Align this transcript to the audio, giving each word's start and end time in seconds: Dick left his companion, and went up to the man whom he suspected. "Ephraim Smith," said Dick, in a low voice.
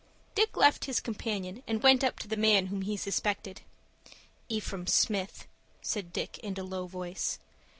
Dick 0.33 0.57
left 0.57 0.85
his 0.85 0.99
companion, 0.99 1.61
and 1.67 1.83
went 1.83 2.03
up 2.03 2.17
to 2.17 2.27
the 2.27 2.35
man 2.35 2.65
whom 2.65 2.81
he 2.81 2.97
suspected. 2.97 3.61
"Ephraim 4.49 4.87
Smith," 4.87 5.45
said 5.83 6.11
Dick, 6.11 6.39
in 6.39 6.57
a 6.59 6.63
low 6.63 6.87
voice. 6.87 7.37